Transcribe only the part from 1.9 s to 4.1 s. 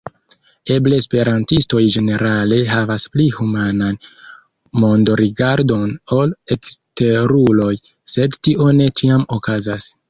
ĝenerale havas pli humanan